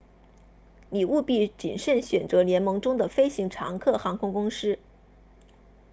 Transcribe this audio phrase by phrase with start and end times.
[0.89, 4.79] 你务必谨慎选择联盟中的飞行常客航空公司